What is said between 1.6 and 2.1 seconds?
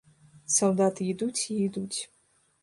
ідуць.